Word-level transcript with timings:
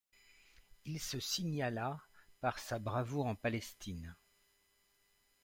Il 0.85 0.99
se 0.99 1.19
signala 1.19 2.01
par 2.39 2.57
sa 2.57 2.79
bravoure 2.79 3.27
en 3.27 3.35
Palestine. 3.35 4.15